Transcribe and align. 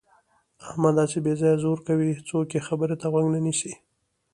احمد 0.67 0.95
هسې 1.03 1.19
بې 1.25 1.33
ځایه 1.41 1.61
زور 1.63 1.79
کوي. 1.87 2.11
څوک 2.29 2.47
یې 2.55 2.61
خبرې 2.67 2.95
ته 3.01 3.07
غوږ 3.11 3.25
نه 3.33 3.39
نیسي. 3.45 3.73